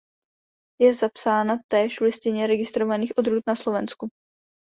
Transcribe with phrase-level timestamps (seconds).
[0.81, 4.09] Je zapsána též v Listině registrovaných odrůd na Slovensku.